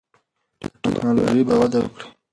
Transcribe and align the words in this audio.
دا 0.61 0.67
ټکنالوژي 0.83 1.41
به 1.47 1.55
وده 1.61 1.79
وکړي. 1.81 2.07